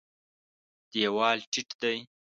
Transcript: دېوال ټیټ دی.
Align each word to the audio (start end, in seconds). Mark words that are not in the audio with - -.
دېوال 0.91 1.39
ټیټ 1.51 1.69
دی. 1.81 1.97